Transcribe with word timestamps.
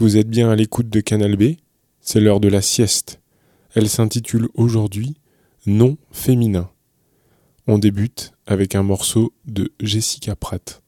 Vous 0.00 0.16
êtes 0.16 0.30
bien 0.30 0.48
à 0.48 0.56
l'écoute 0.56 0.88
de 0.88 1.00
Canal 1.00 1.36
B, 1.36 1.56
c'est 2.00 2.20
l'heure 2.20 2.40
de 2.40 2.48
la 2.48 2.62
sieste. 2.62 3.20
Elle 3.74 3.86
s'intitule 3.86 4.48
aujourd'hui 4.54 5.18
Non 5.66 5.98
féminin. 6.10 6.70
On 7.66 7.76
débute 7.76 8.32
avec 8.46 8.74
un 8.74 8.82
morceau 8.82 9.34
de 9.44 9.74
Jessica 9.78 10.34
Pratt. 10.36 10.82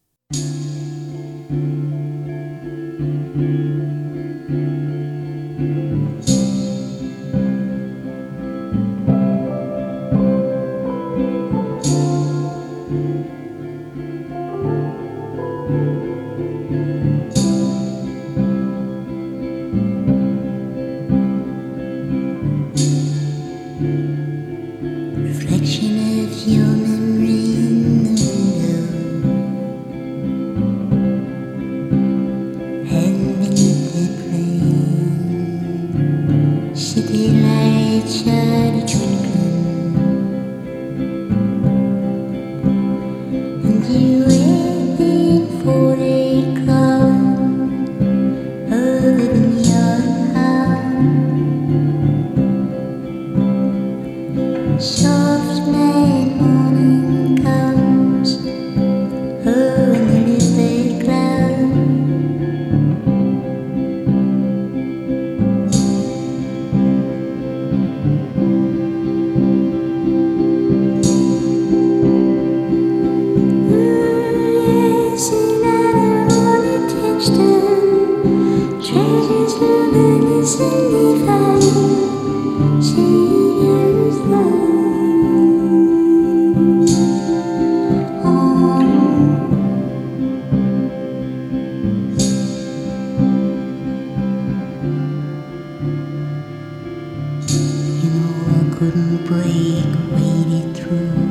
couldn't 98.82 99.24
break, 99.26 99.86
Waded 100.10 100.76
through. 100.76 101.21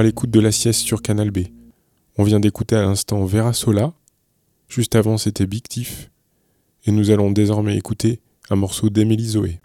À 0.00 0.02
l'écoute 0.02 0.30
de 0.30 0.40
la 0.40 0.50
sieste 0.50 0.80
sur 0.80 1.02
Canal 1.02 1.30
B. 1.30 1.40
On 2.16 2.24
vient 2.24 2.40
d'écouter 2.40 2.74
à 2.74 2.80
l'instant 2.80 3.22
Vera 3.26 3.52
Sola. 3.52 3.92
Juste 4.66 4.96
avant, 4.96 5.18
c'était 5.18 5.46
Big. 5.46 5.64
Et 6.86 6.90
nous 6.90 7.10
allons 7.10 7.30
désormais 7.30 7.76
écouter 7.76 8.20
un 8.48 8.56
morceau 8.56 8.88
d'Emily 8.88 9.26
Zoé. 9.26 9.60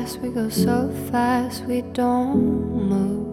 Fast, 0.00 0.18
we 0.20 0.28
go 0.30 0.48
so 0.48 0.90
fast, 1.10 1.64
we 1.64 1.82
don't 1.92 2.40
move. 2.90 3.26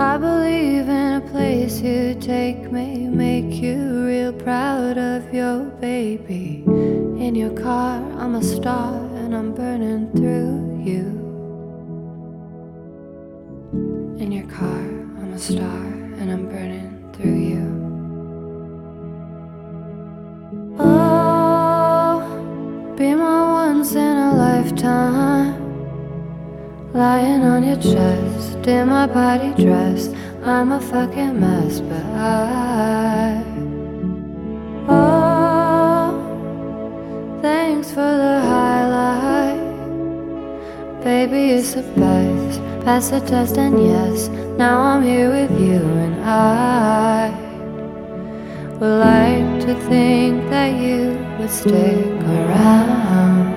I 0.00 0.16
believe 0.16 0.88
in 0.88 1.12
a 1.14 1.20
place 1.32 1.80
you 1.80 2.14
take 2.20 2.70
me, 2.70 3.08
make 3.08 3.52
you 3.62 4.06
real 4.06 4.32
proud 4.32 4.98
of 4.98 5.32
your 5.32 5.64
baby. 5.80 6.62
In 6.66 7.34
your 7.34 7.50
car, 7.50 8.02
I'm 8.18 8.34
a 8.36 8.42
star 8.42 8.94
and 9.16 9.34
I'm 9.34 9.52
burning 9.54 10.10
through 10.12 10.82
you. 10.84 11.04
In 14.18 14.30
your 14.30 14.46
car, 14.46 14.84
I'm 15.20 15.32
a 15.32 15.38
star 15.38 15.84
and 16.20 16.30
I'm 16.30 16.48
burning 16.48 17.12
through 17.12 17.38
you. 17.38 17.83
Lifetime 24.74 25.54
Lying 26.92 27.42
on 27.42 27.62
your 27.62 27.76
chest 27.76 28.66
in 28.66 28.88
my 28.88 29.06
body 29.06 29.54
dress. 29.62 30.08
I'm 30.44 30.72
a 30.72 30.80
fucking 30.80 31.38
mess, 31.38 31.78
but 31.80 32.04
I. 32.04 33.44
Oh, 34.88 36.18
thanks 37.40 37.90
for 37.90 38.00
the 38.00 38.40
highlight. 38.40 39.60
Baby, 41.04 41.50
it's 41.50 41.74
the 41.74 41.82
best. 41.82 42.60
Pass 42.84 43.10
the 43.10 43.20
test, 43.20 43.56
and 43.56 43.80
yes, 43.80 44.28
now 44.58 44.80
I'm 44.80 45.02
here 45.02 45.30
with 45.30 45.52
you, 45.60 45.82
and 46.04 46.20
I 46.24 47.30
would 48.80 48.98
like 48.98 49.66
to 49.66 49.74
think 49.88 50.50
that 50.50 50.74
you 50.74 51.16
would 51.38 51.50
stick 51.50 52.06
around. 52.22 53.53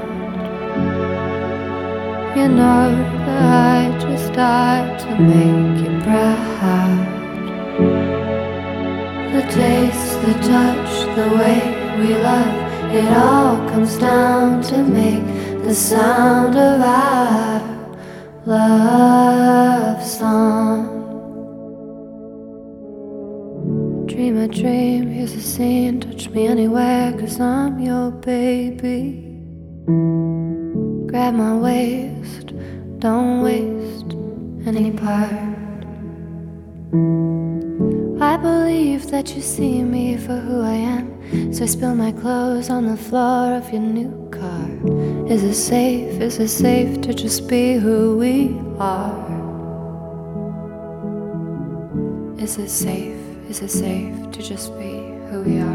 You 2.38 2.48
know 2.50 2.92
that 3.26 3.90
I 3.90 3.98
just 3.98 4.32
died 4.34 5.00
to 5.00 5.10
make 5.20 5.78
you 5.84 5.92
proud. 6.04 7.06
The 9.34 9.42
taste, 9.42 10.22
the 10.22 10.34
touch, 10.54 10.92
the 11.18 11.28
way 11.36 11.60
we 11.98 12.14
love, 12.14 12.94
it 12.94 13.12
all 13.18 13.58
comes 13.72 13.98
down 13.98 14.62
to 14.70 14.78
make 14.84 15.26
the 15.64 15.74
sound 15.74 16.56
of 16.56 16.80
our 16.80 17.98
love 18.46 20.06
song. 20.06 20.86
Dream 24.06 24.38
a 24.38 24.48
dream, 24.48 25.10
here's 25.10 25.34
a 25.34 25.42
scene, 25.42 26.02
touch 26.02 26.30
me 26.30 26.46
anywhere, 26.46 27.14
cause 27.20 27.40
I'm 27.40 27.80
your 27.80 28.12
baby. 28.12 29.24
Grab 31.08 31.36
my 31.36 31.56
waist, 31.56 32.52
don't 33.00 33.42
waste 33.42 34.12
any 34.68 34.92
part. 34.92 35.32
I 38.22 38.36
believe 38.36 39.10
that 39.12 39.34
you 39.34 39.42
see 39.42 39.84
me 39.84 40.18
for 40.18 40.36
who 40.36 40.62
I 40.62 40.74
am, 40.74 41.54
so 41.54 41.64
I 41.64 41.68
spill 41.68 41.96
my 41.96 42.12
clothes 42.12 42.70
on 42.70 42.88
the 42.88 42.98
floor 42.98 43.56
of 43.56 43.72
your 43.72 43.82
new 43.82 44.30
car. 44.32 44.68
Is 45.32 45.44
it 45.44 45.54
safe? 45.54 46.22
Is 46.22 46.40
it 46.40 46.50
safe 46.50 47.00
to 47.02 47.14
just 47.14 47.48
be 47.48 47.76
who 47.76 48.18
we 48.18 48.60
are? 48.78 49.26
Is 52.38 52.58
it 52.58 52.70
safe? 52.70 53.16
Is 53.50 53.62
it 53.62 53.72
safe 53.72 54.32
to 54.32 54.42
just 54.44 54.78
be 54.78 54.92
who 55.30 55.42
we 55.44 55.60
are? 55.60 55.67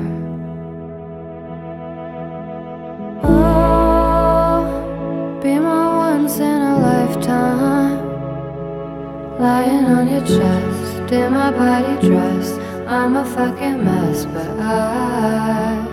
Lying 9.43 9.87
on 9.87 10.07
your 10.09 10.21
chest 10.21 11.11
in 11.11 11.33
my 11.33 11.51
body 11.51 12.07
dress. 12.07 12.53
I'm 12.87 13.17
a 13.17 13.25
fucking 13.25 13.85
mess, 13.85 14.25
but 14.27 14.49
I. 14.61 15.85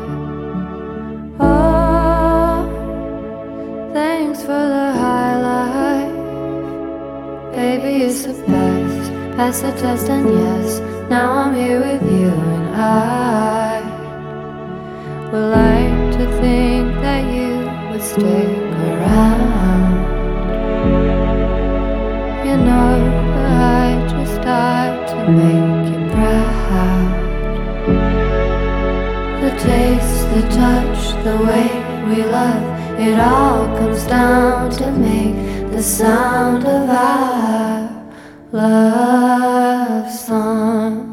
Oh, 1.40 2.70
thanks 3.92 4.42
for 4.42 4.64
the 4.76 4.94
highlight. 5.02 6.14
Baby, 7.56 8.04
it's 8.04 8.22
the 8.28 8.34
best. 8.34 9.12
Pass 9.36 9.62
the 9.62 9.72
test, 9.82 10.08
and 10.10 10.30
yes, 10.30 10.80
now 11.10 11.32
I'm 11.32 11.56
here 11.56 11.80
with 11.80 12.04
you, 12.04 12.30
and 12.30 12.76
I 12.76 13.82
would 15.32 15.50
like 15.60 16.18
to 16.20 16.26
think 16.40 16.94
that 17.02 17.24
you 17.34 17.50
would 17.90 18.04
stick 18.04 18.60
around. 18.86 19.89
Make 25.32 25.94
you 25.94 26.10
proud. 26.12 27.20
The 29.42 29.52
taste, 29.60 30.30
the 30.34 30.42
touch, 30.50 31.24
the 31.24 31.38
way 31.46 31.68
we 32.08 32.24
love, 32.24 33.00
it 33.00 33.20
all 33.20 33.66
comes 33.78 34.06
down 34.06 34.72
to 34.72 34.92
make 34.92 35.72
the 35.72 35.84
sound 35.84 36.66
of 36.66 36.90
our 36.90 38.12
love 38.52 40.12
song. 40.12 41.06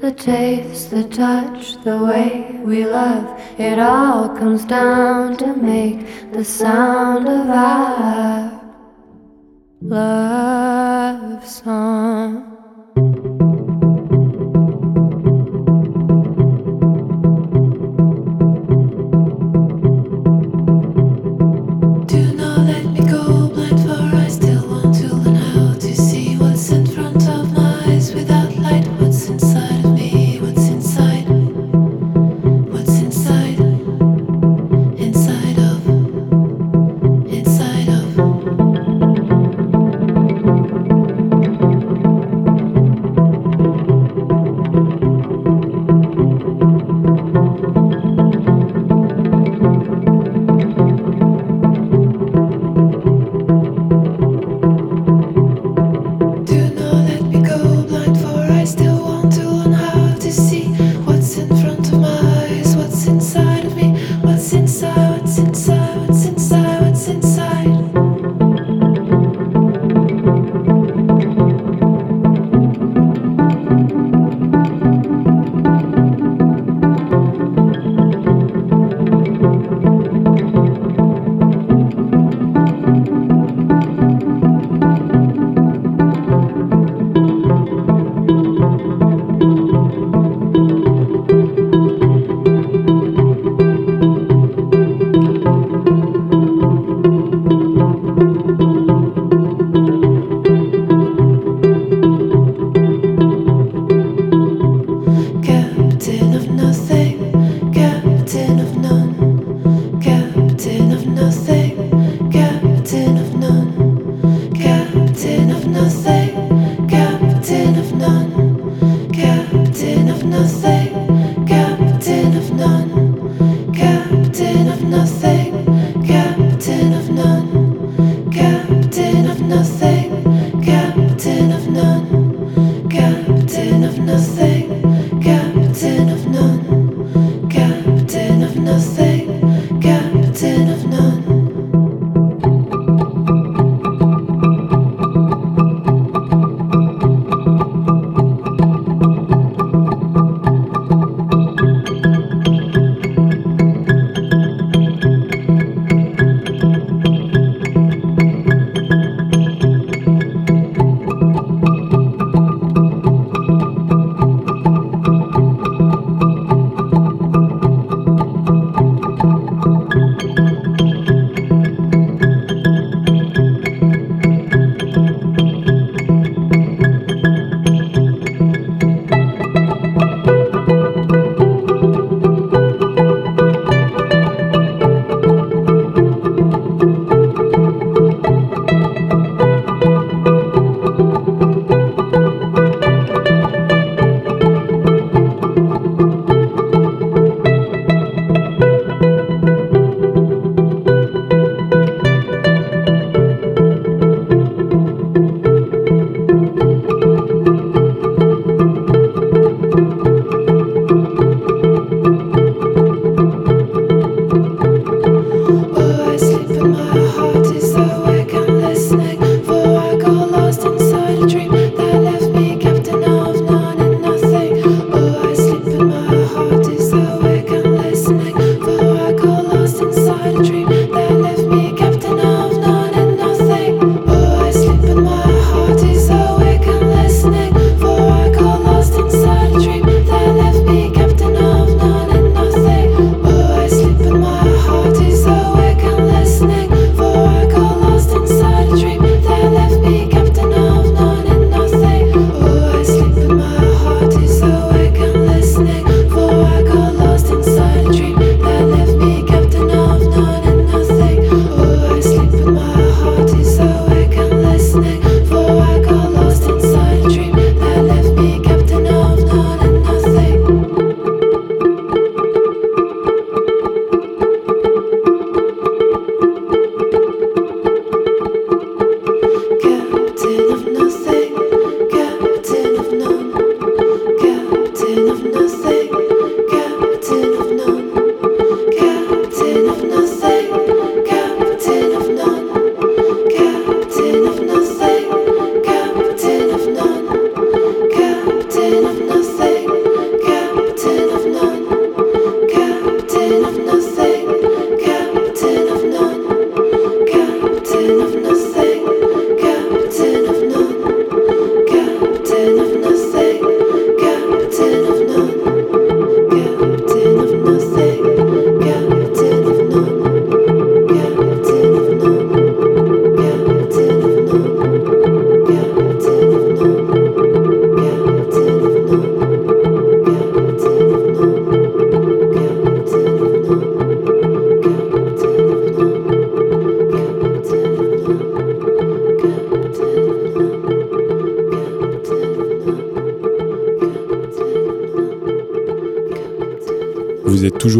The 0.00 0.12
taste, 0.12 0.90
the 0.90 1.04
touch, 1.04 1.82
the 1.84 1.98
way 1.98 2.60
we 2.64 2.84
love, 2.84 3.40
it 3.58 3.78
all 3.78 4.28
comes 4.28 4.64
down 4.64 5.36
to 5.38 5.56
make 5.56 6.32
the 6.32 6.44
sound 6.44 7.26
of 7.28 7.48
our 7.50 8.60
love 9.80 10.77
song. 11.46 12.47
what's 65.28 65.38
inside, 65.38 66.08
inside. 66.08 66.27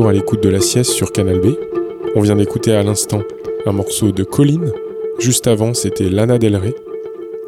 À 0.06 0.12
l'écoute 0.12 0.42
de 0.42 0.48
la 0.48 0.60
sieste 0.60 0.92
sur 0.92 1.10
Canal 1.12 1.40
B. 1.40 1.48
On 2.14 2.20
vient 2.20 2.36
d'écouter 2.36 2.72
à 2.72 2.82
l'instant 2.82 3.22
un 3.66 3.72
morceau 3.72 4.12
de 4.12 4.22
Colline. 4.22 4.70
Juste 5.18 5.48
avant, 5.48 5.74
c'était 5.74 6.08
Lana 6.08 6.38
Del 6.38 6.56
Rey. 6.56 6.74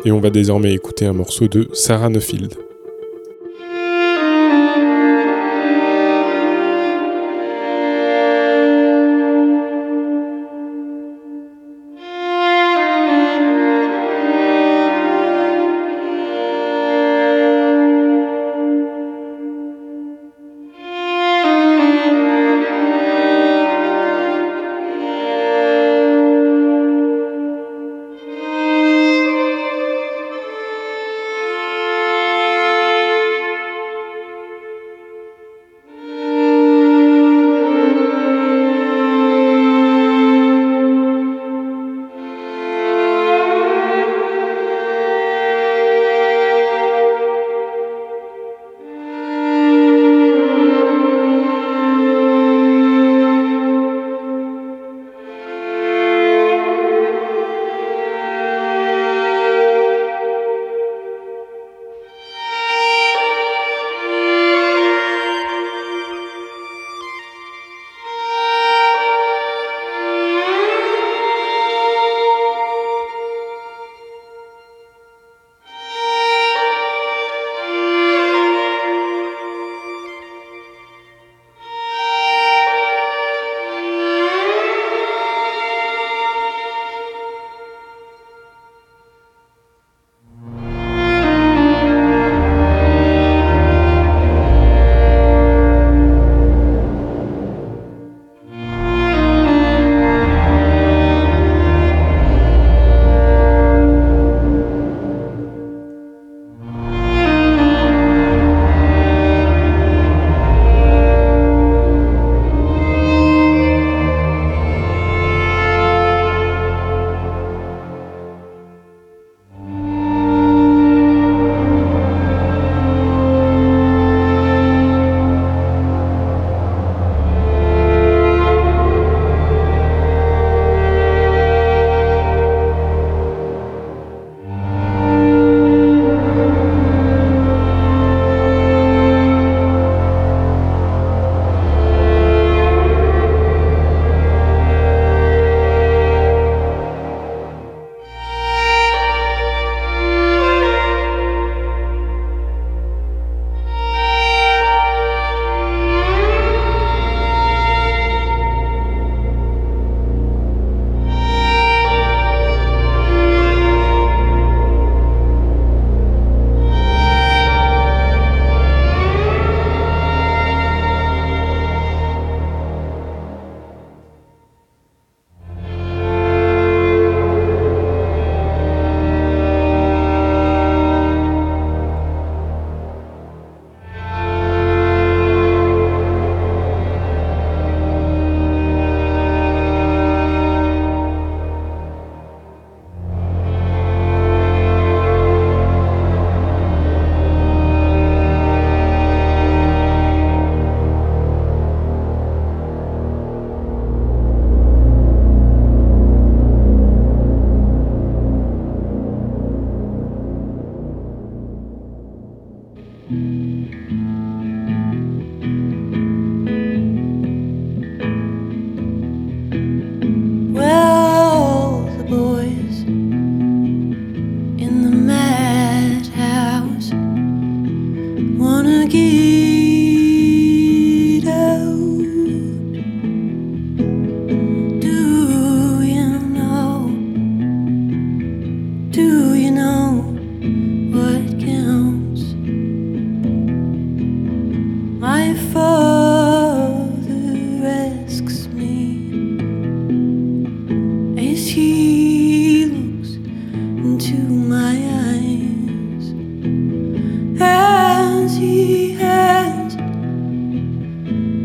Et 0.05 0.11
on 0.11 0.19
va 0.19 0.31
désormais 0.31 0.73
écouter 0.73 1.07
un 1.07 1.13
morceau 1.13 1.47
de 1.47 1.69
Sarah 1.73 2.09
Neufeld. 2.09 2.55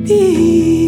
Before. 0.05 0.84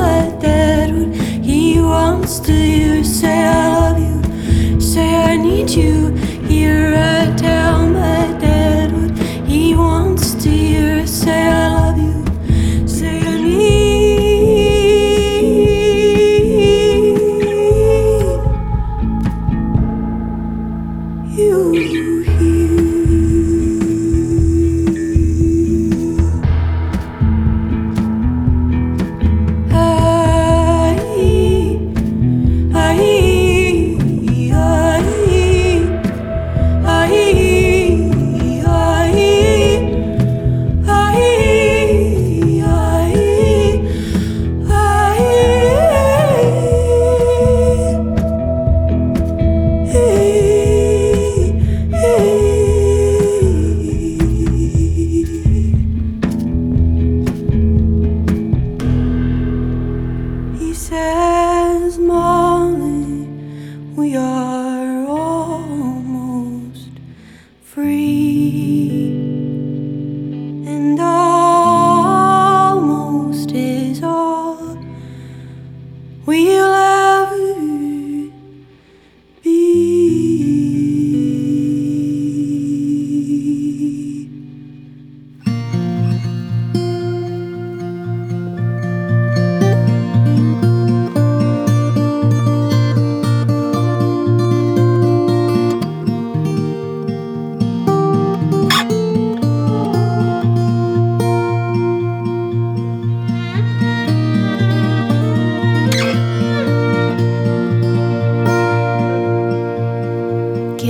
like 0.00 0.40
that 0.40 0.90
when 0.90 1.12
he 1.42 1.78
wants 1.80 2.40
to 2.40 2.52
you 2.52 3.04
say 3.04 3.44
I 3.44 3.68
love 3.76 3.98
you, 4.00 4.80
say 4.80 5.08
I 5.32 5.36
need 5.36 5.70
you. 5.70 5.99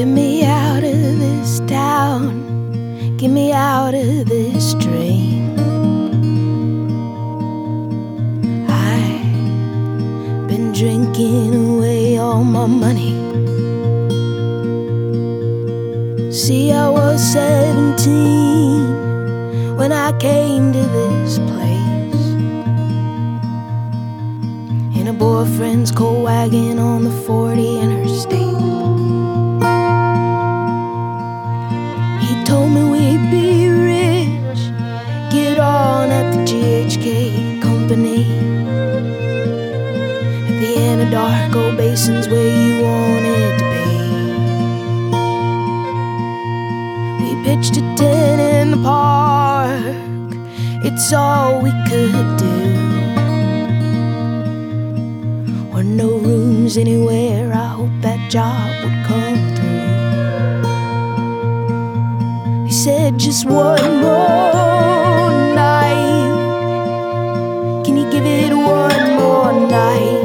Get 0.00 0.08
me 0.08 0.44
out 0.46 0.82
of 0.82 0.92
this 0.92 1.60
town. 1.68 3.16
Get 3.18 3.28
me 3.28 3.52
out 3.52 3.92
of 3.92 4.24
this 4.24 4.72
dream. 4.72 5.50
I've 8.66 10.48
been 10.48 10.72
drinking 10.72 11.54
away 11.54 12.16
all 12.16 12.44
my 12.44 12.64
money. 12.64 13.12
See, 16.32 16.72
I 16.72 16.88
was 16.88 17.20
17 17.34 19.76
when 19.76 19.92
I 19.92 20.18
came 20.18 20.72
to 20.72 20.78
this 20.78 21.38
place. 21.40 22.24
In 24.98 25.08
a 25.08 25.12
boyfriend's 25.12 25.92
coal 25.92 26.22
wagon 26.22 26.78
on 26.78 27.04
the 27.04 27.12
40 27.26 27.80
interstate. 27.80 28.39
Told 32.50 32.72
me 32.72 32.82
we'd 32.82 33.30
be 33.30 33.68
rich, 33.68 34.60
get 35.30 35.56
on 35.60 36.10
at 36.10 36.34
the 36.34 36.40
GHK 36.50 37.62
company. 37.62 38.24
At 40.48 40.56
the 40.62 40.70
Anadarko 40.88 41.76
Basin's 41.76 42.26
where 42.26 42.52
you 42.64 42.82
wanted 42.82 43.52
to 43.60 43.66
be. 43.74 43.88
We 47.20 47.30
pitched 47.44 47.76
a 47.76 47.84
tent 47.94 48.40
in 48.40 48.66
the 48.72 48.80
park, 48.82 49.94
it's 50.82 51.12
all 51.12 51.62
we 51.62 51.70
could 51.88 52.28
do. 52.44 52.56
Or 55.72 55.84
no 55.84 56.18
rooms 56.18 56.76
anywhere, 56.76 57.52
I 57.52 57.68
hope 57.78 57.96
that 58.00 58.28
job 58.28 58.70
would 58.82 58.99
said 62.90 63.18
just 63.18 63.46
one 63.46 64.00
more 64.02 65.30
night. 65.54 66.34
Can 67.84 67.96
you 67.96 68.10
give 68.10 68.26
it 68.26 68.52
one 68.52 69.04
more 69.20 69.52
night? 69.68 70.19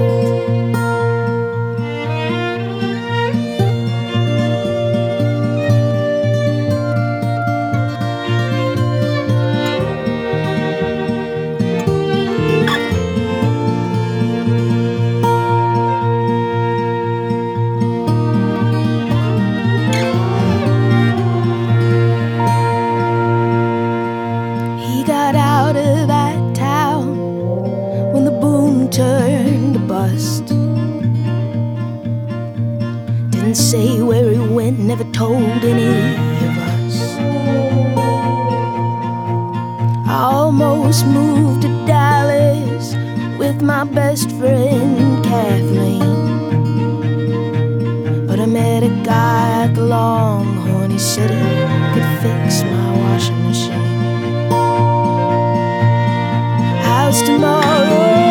Told 35.16 35.64
any 35.64 36.14
of 36.46 36.58
us. 36.58 36.96
I 40.06 40.30
almost 40.34 41.06
moved 41.08 41.62
to 41.62 41.70
Dallas 41.88 42.94
with 43.40 43.62
my 43.62 43.86
best 43.86 44.30
friend 44.32 45.24
Kathleen. 45.24 46.02
But 48.28 48.42
I 48.42 48.46
met 48.46 48.84
a 48.84 48.90
guy 49.06 49.64
at 49.64 49.74
the 49.76 49.86
Longhorn, 49.86 50.92
he 50.92 51.00
said 51.00 51.30
he 51.32 51.94
could 51.94 52.10
fix 52.22 52.64
my 52.64 52.98
washing 53.00 53.42
machine. 53.48 54.50
How's 56.84 57.22
tomorrow 57.22 58.25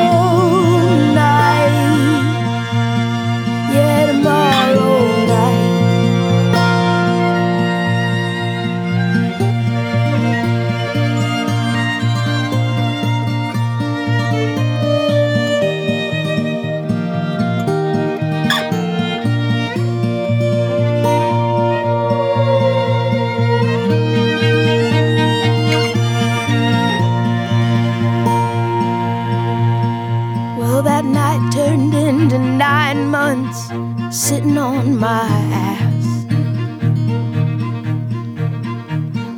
my 35.05 35.29
ass. 35.71 36.07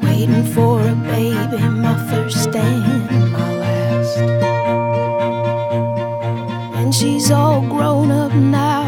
Waiting 0.05 0.45
for 0.55 0.81
a 0.81 0.95
baby, 1.11 1.61
my 1.87 1.97
first 2.09 2.55
and 2.55 3.33
my 3.33 3.51
last. 3.63 4.19
And 6.79 6.95
she's 6.95 7.33
all 7.33 7.63
grown 7.63 8.13
up 8.13 8.33
now, 8.33 8.85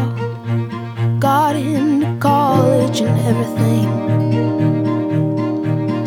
got 1.19 1.57
into 1.57 2.17
college 2.19 3.01
and 3.01 3.17
everything. 3.29 3.89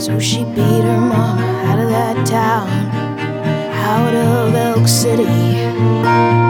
So 0.00 0.18
she 0.18 0.44
beat 0.54 0.84
her 0.90 1.00
mama 1.12 1.48
out 1.68 1.78
of 1.84 1.90
that 1.90 2.16
town, 2.26 2.70
out 3.92 4.14
of 4.14 4.54
Elk 4.54 4.88
City. 4.88 6.41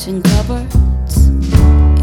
kitchen 0.00 0.22
cupboards, 0.22 1.26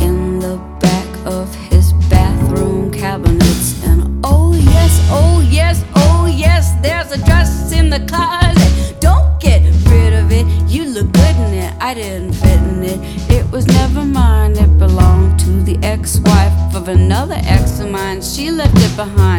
in 0.03 0.39
the 0.39 0.57
back 0.79 1.07
of 1.25 1.53
his 1.55 1.93
bathroom 2.11 2.91
cabinets. 2.91 3.83
And 3.83 4.23
oh, 4.23 4.53
yes, 4.53 5.07
oh, 5.09 5.47
yes, 5.49 5.83
oh, 5.95 6.27
yes, 6.27 6.73
there's 6.83 7.11
a 7.11 7.17
dress 7.25 7.71
in 7.71 7.89
the 7.89 7.99
closet. 8.01 8.99
Don't 8.99 9.41
get 9.41 9.63
rid 9.89 10.13
of 10.13 10.31
it. 10.31 10.45
You 10.69 10.85
look 10.85 11.11
good 11.11 11.35
in 11.37 11.53
it. 11.55 11.73
I 11.81 11.95
didn't 11.95 12.33
fit 12.33 12.59
in 12.59 12.83
it. 12.83 12.99
It 13.31 13.51
was 13.51 13.65
never 13.65 14.05
mine. 14.05 14.51
It 14.51 14.77
belonged 14.77 15.39
to 15.39 15.63
the 15.63 15.79
ex 15.81 16.19
wife 16.19 16.75
of 16.75 16.89
another 16.89 17.39
ex 17.45 17.79
of 17.79 17.89
mine. 17.89 18.21
She 18.21 18.51
left 18.51 18.77
it 18.77 18.95
behind. 18.95 19.36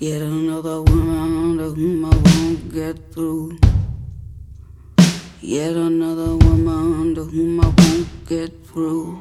Yet 0.00 0.22
another 0.22 0.80
woman 0.80 1.58
whom 1.58 2.04
I 2.04 2.10
won't 2.10 2.72
get 2.72 3.12
through. 3.12 3.58
Yet 5.42 5.74
another 5.74 6.36
woman 6.36 7.16
whom 7.16 7.60
I 7.60 7.66
won't 7.66 8.06
get 8.28 8.52
through. 8.68 9.16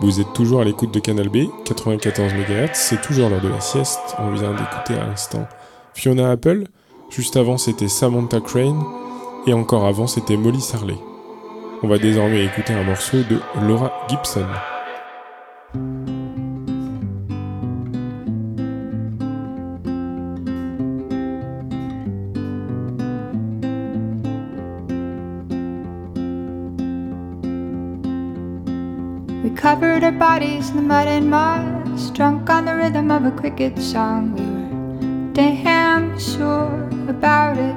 Vous 0.00 0.20
êtes 0.20 0.32
toujours 0.34 0.60
à 0.60 0.64
l'écoute 0.64 0.94
de 0.94 1.00
Canal 1.00 1.30
B, 1.30 1.48
94 1.64 2.32
MHz, 2.34 2.70
c'est 2.74 3.02
toujours 3.02 3.28
l'heure 3.28 3.40
de 3.40 3.48
la 3.48 3.60
sieste. 3.60 4.14
On 4.20 4.30
vient 4.30 4.52
d'écouter 4.52 4.94
à 4.94 5.04
l'instant 5.04 5.48
Fiona 5.92 6.30
Apple, 6.30 6.68
juste 7.10 7.36
avant 7.36 7.58
c'était 7.58 7.88
Samantha 7.88 8.40
Crane, 8.40 8.84
et 9.48 9.52
encore 9.52 9.84
avant 9.84 10.06
c'était 10.06 10.36
Molly 10.36 10.60
Sarley. 10.60 10.98
On 11.82 11.88
va 11.88 11.98
désormais 11.98 12.44
écouter 12.44 12.72
un 12.72 12.84
morceau 12.84 13.16
de 13.16 13.40
Laura 13.66 13.92
Gibson. 14.08 14.46
In 30.72 30.76
the 30.76 30.82
mud 30.82 31.06
and 31.06 31.28
moss, 31.28 32.08
drunk 32.12 32.48
on 32.48 32.64
the 32.64 32.74
rhythm 32.74 33.10
of 33.10 33.26
a 33.26 33.30
cricket 33.30 33.78
song. 33.78 34.32
We 34.32 34.40
were 34.40 35.34
damn 35.34 36.18
sure 36.18 36.88
about 37.08 37.58
it. 37.58 37.76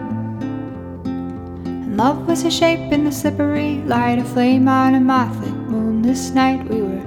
And 1.05 1.97
love 1.97 2.25
was 2.25 2.45
a 2.45 2.51
shape 2.51 2.93
in 2.93 3.03
the 3.03 3.11
slippery 3.11 3.81
light, 3.85 4.19
a 4.19 4.23
flame 4.23 4.69
on 4.69 4.95
a 4.95 5.01
mothlit 5.01 5.53
moonless 5.69 6.31
night. 6.31 6.69
We 6.69 6.83
were 6.83 7.03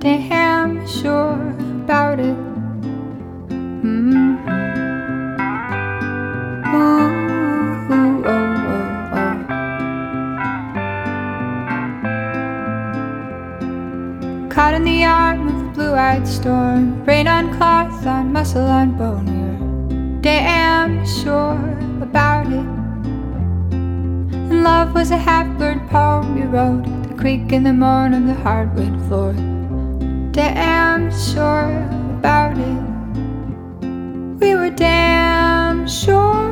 damn 0.00 0.84
sure 0.88 1.54
about 1.84 2.18
it. 2.18 2.49
Storm. 16.40 17.04
Rain 17.04 17.28
on 17.28 17.54
cloth, 17.56 18.06
on 18.06 18.32
muscle, 18.32 18.64
on 18.64 18.96
bone. 18.96 19.26
Were 19.88 20.22
damn 20.22 21.06
sure 21.06 21.60
about 22.00 22.46
it. 22.46 22.68
And 23.72 24.62
love 24.62 24.94
was 24.94 25.10
a 25.10 25.18
half 25.18 25.46
blurred 25.58 25.86
poem 25.88 26.38
you 26.38 26.44
wrote. 26.44 26.84
The 27.08 27.14
creak 27.14 27.52
in 27.52 27.64
the 27.64 27.74
moan 27.74 28.14
of 28.14 28.26
the 28.26 28.34
hardwood 28.34 28.96
floor. 29.06 29.34
Damn 30.32 31.10
sure 31.12 31.72
about 32.18 32.56
it. 32.56 32.82
We 34.40 34.54
were 34.54 34.70
damn 34.70 35.86
sure 35.86 36.49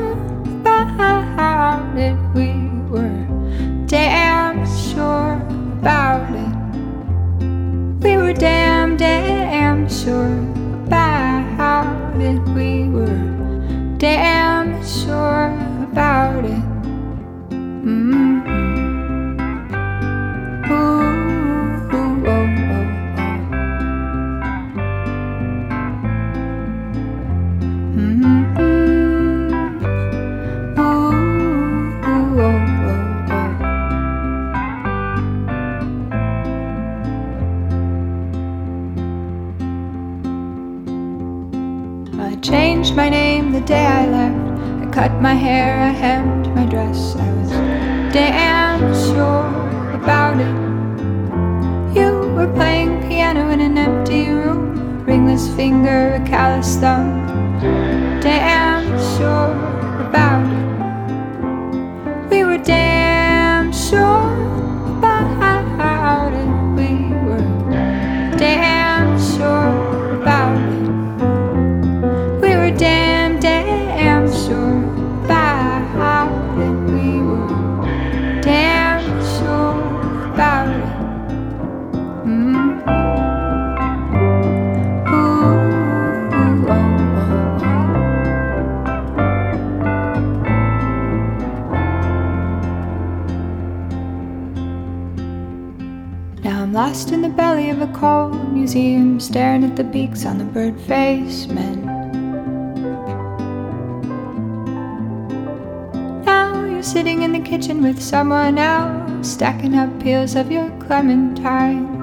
someone 108.09 108.57
else, 108.57 109.29
stacking 109.35 109.75
up 109.75 109.91
peels 110.01 110.35
of 110.35 110.51
your 110.51 110.71
clementines. 110.81 111.97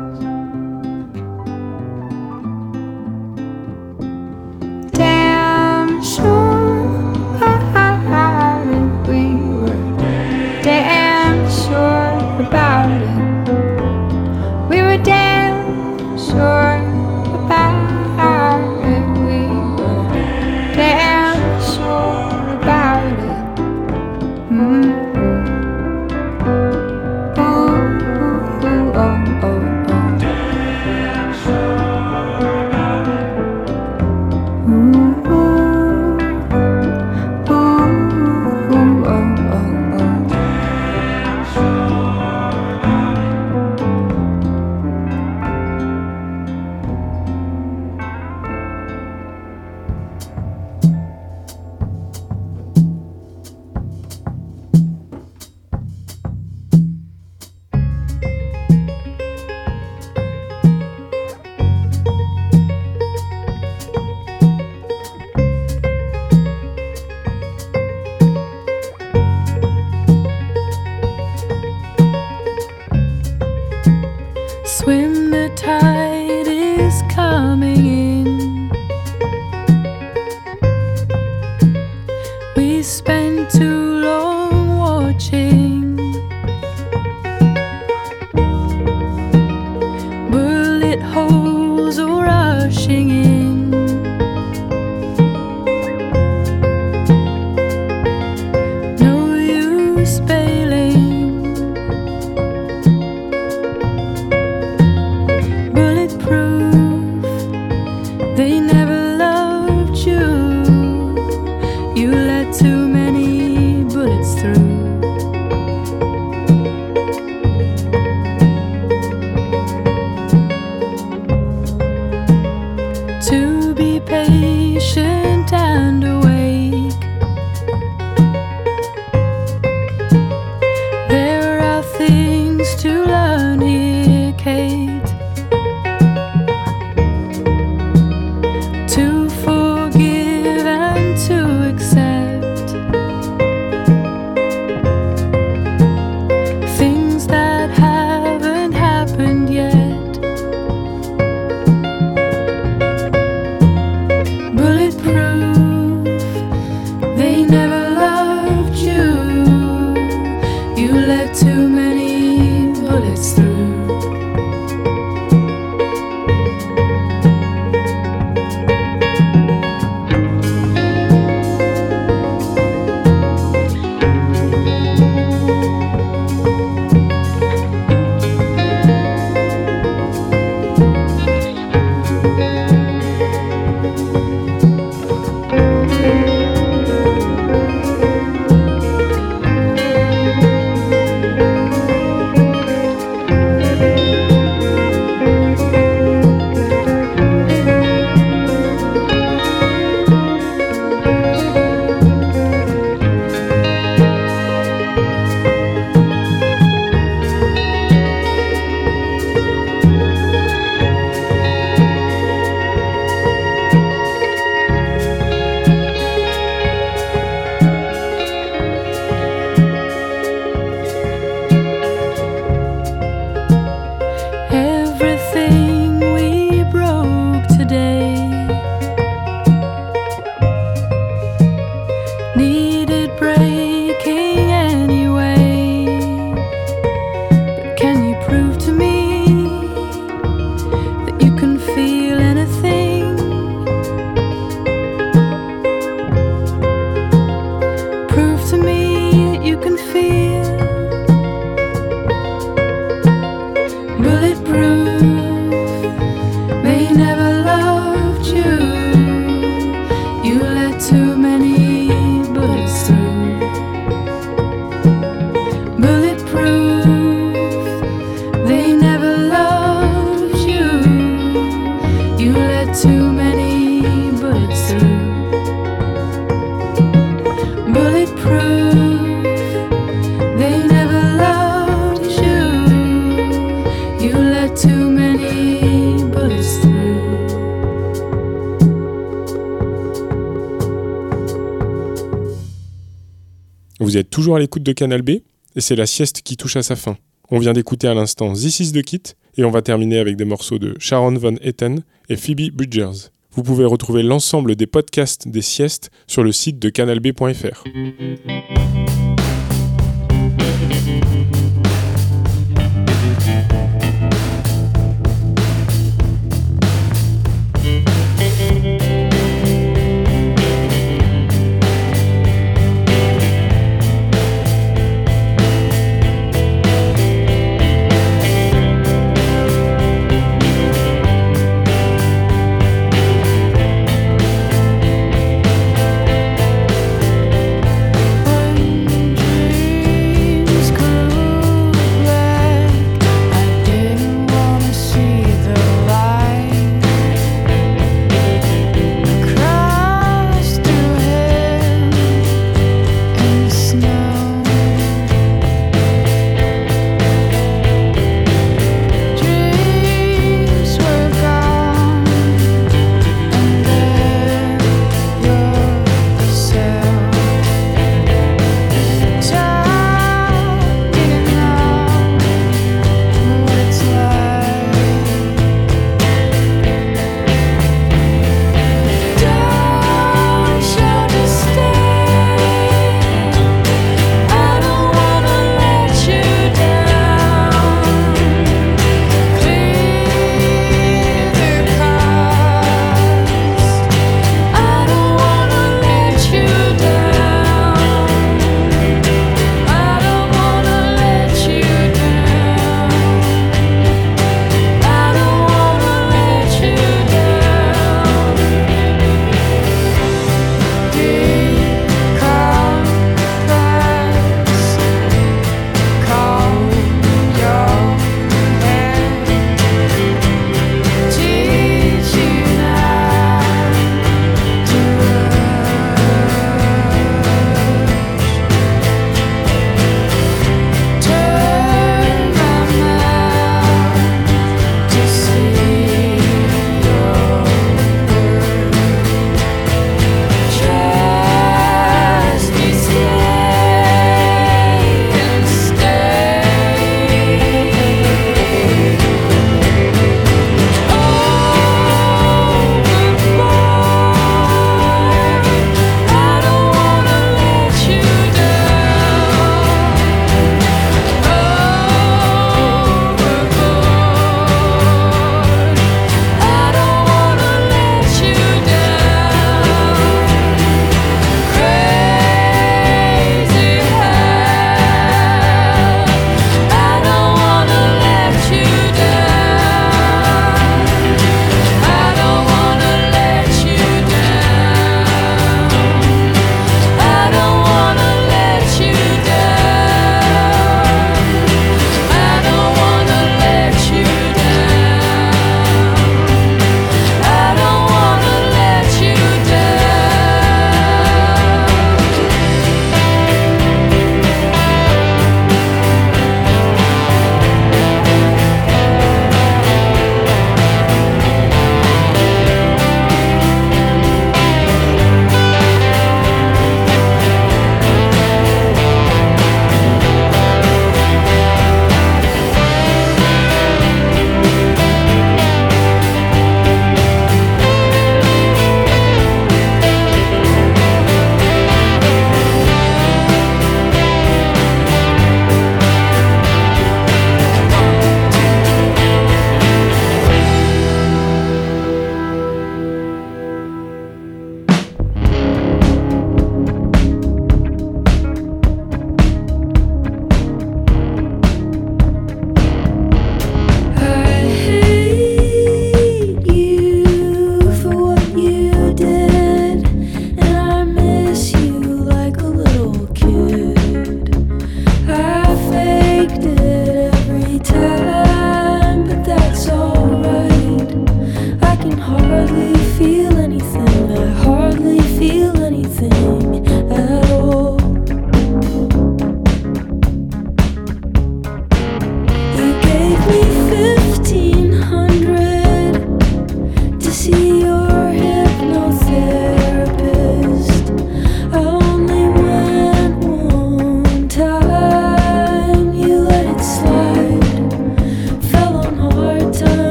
De 294.66 294.74
Canal 294.74 295.02
B 295.02 295.10
et 295.56 295.62
c'est 295.62 295.76
la 295.76 295.86
sieste 295.86 296.22
qui 296.24 296.36
touche 296.36 296.58
à 296.58 296.64
sa 296.64 296.76
fin. 296.76 296.98
On 297.30 297.40
vient 297.40 297.54
d'écouter 297.54 297.88
à 297.88 297.94
l'instant 297.94 298.34
This 298.34 298.60
is 298.60 298.74
the 298.74 298.82
Kit 298.82 299.02
et 299.38 299.46
on 299.46 299.52
va 299.52 299.62
terminer 299.62 300.00
avec 300.00 300.18
des 300.18 300.26
morceaux 300.26 300.60
de 300.60 300.76
Sharon 300.80 301.14
Van 301.14 301.36
Etten 301.42 301.84
et 302.10 302.18
Phoebe 302.18 302.52
Bridgers. 302.52 303.10
Vous 303.32 303.44
pouvez 303.44 303.66
retrouver 303.66 304.04
l'ensemble 304.04 304.56
des 304.56 304.68
podcasts 304.68 305.28
des 305.28 305.42
siestes 305.42 305.92
sur 306.08 306.24
le 306.24 306.32
site 306.32 306.60
de 306.60 306.70
canalb.fr. 306.70 307.64